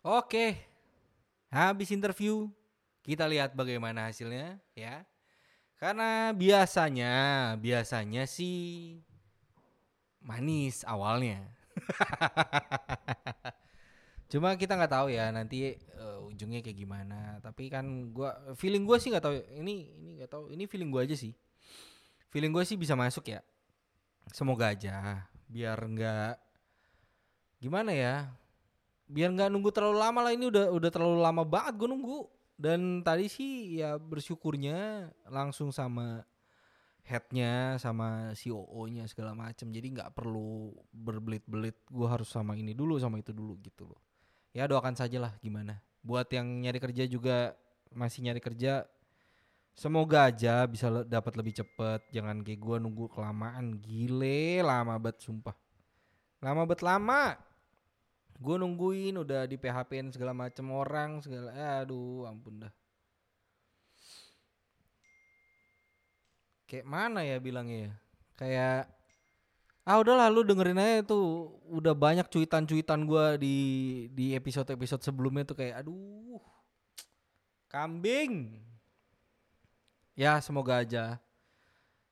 [0.00, 0.56] Oke,
[1.52, 2.48] habis interview
[3.04, 5.04] kita lihat bagaimana hasilnya ya.
[5.76, 7.12] Karena biasanya,
[7.60, 8.96] biasanya sih
[10.24, 11.44] manis awalnya.
[14.32, 17.36] Cuma kita nggak tahu ya nanti uh, ujungnya kayak gimana.
[17.44, 17.84] Tapi kan
[18.16, 19.36] gua feeling gua sih nggak tahu.
[19.36, 20.44] Ini ini nggak tahu.
[20.48, 21.36] Ini feeling gua aja sih.
[22.32, 23.42] Feeling gue sih bisa masuk ya.
[24.32, 25.28] Semoga aja.
[25.50, 26.40] Biar nggak
[27.60, 28.32] gimana ya
[29.10, 32.20] biar nggak nunggu terlalu lama lah ini udah udah terlalu lama banget gue nunggu.
[32.60, 36.22] Dan tadi sih ya bersyukurnya langsung sama
[37.02, 43.18] headnya sama COO-nya segala macam jadi nggak perlu berbelit-belit gue harus sama ini dulu sama
[43.18, 43.98] itu dulu gitu loh.
[44.54, 45.82] Ya doakan saja lah gimana.
[46.04, 47.58] Buat yang nyari kerja juga
[47.90, 48.86] masih nyari kerja
[49.74, 52.14] semoga aja bisa le dapat lebih cepet.
[52.14, 53.80] Jangan kayak gue nunggu kelamaan.
[53.82, 55.56] Gile lama banget sumpah.
[56.44, 57.49] Lama banget lama
[58.40, 61.52] gue nungguin udah di PHP segala macem orang segala
[61.84, 62.72] aduh ampun dah.
[66.64, 67.92] Kayak mana ya bilangnya ya?
[68.40, 68.80] Kayak
[69.84, 73.56] ah udah lalu dengerin aja tuh udah banyak cuitan-cuitan gue di
[74.14, 76.40] di episode-episode sebelumnya tuh kayak aduh
[77.68, 78.56] kambing.
[80.16, 81.20] Ya semoga aja.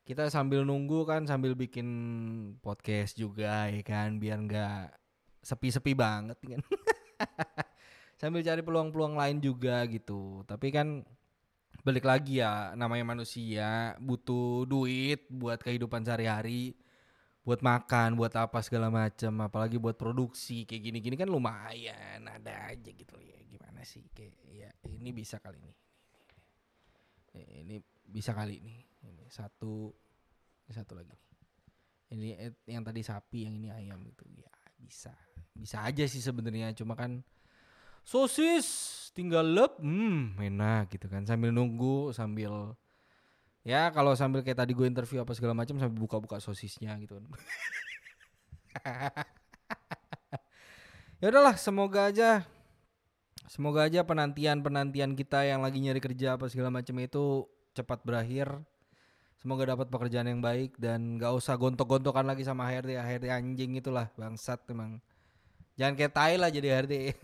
[0.05, 1.89] Kita sambil nunggu kan sambil bikin
[2.61, 4.21] podcast juga ya kan?
[4.21, 4.98] Biar nggak
[5.49, 6.61] sepi-sepi banget kan.
[8.21, 10.45] Sambil cari peluang-peluang lain juga gitu.
[10.45, 11.01] Tapi kan
[11.81, 16.75] balik lagi ya namanya manusia butuh duit buat kehidupan sehari-hari
[17.47, 22.91] buat makan buat apa segala macam apalagi buat produksi kayak gini-gini kan lumayan ada aja
[22.93, 23.17] gitu.
[23.25, 25.75] Ya gimana sih kayak ya ini bisa kali ini.
[27.39, 28.77] Ini bisa kali ini.
[29.01, 29.89] Ini satu
[30.69, 31.29] ini satu lagi
[32.09, 32.33] ini
[32.65, 34.25] yang tadi sapi yang ini ayam gitu.
[34.33, 34.49] Ya
[34.83, 35.13] bisa
[35.59, 37.23] bisa aja sih sebenarnya cuma kan
[38.07, 38.67] sosis
[39.13, 41.27] tinggal lep hmm enak gitu kan.
[41.29, 42.73] Sambil nunggu sambil
[43.67, 47.27] ya kalau sambil kayak tadi gue interview apa segala macam sambil buka-buka sosisnya gitu kan.
[51.19, 52.47] Ya udahlah semoga aja
[53.51, 57.43] semoga aja penantian penantian kita yang lagi nyari kerja apa segala macam itu
[57.75, 58.63] cepat berakhir
[59.39, 64.11] semoga dapat pekerjaan yang baik dan gak usah gontok-gontokan lagi sama HRD HRD anjing itulah
[64.19, 64.99] bangsat emang
[65.79, 67.15] Jangan kayak tai lah jadi HRD.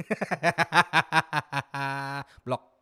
[2.46, 2.73] Blok.